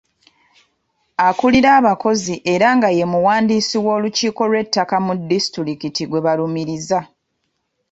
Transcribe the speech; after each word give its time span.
Akulira 1.27 1.69
abakozi 1.79 2.35
era 2.53 2.67
nga 2.77 2.89
ye 2.97 3.05
muwandiisi 3.11 3.77
w’olukiiko 3.85 4.41
lw’ettaka 4.49 4.95
mu 5.05 5.13
disitulikiti 5.29 6.03
gwe 6.07 6.23
balumiriza. 6.25 6.99